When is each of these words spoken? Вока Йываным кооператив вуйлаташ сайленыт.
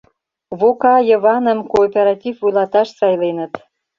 Вока 0.59 0.95
Йываным 1.09 1.59
кооператив 1.71 2.35
вуйлаташ 2.41 2.87
сайленыт. 2.97 3.53